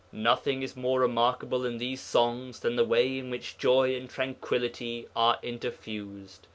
[0.11, 5.05] Nothing is more remarkable in these songs than the way in which joy and tranquillity
[5.15, 6.39] are interfused.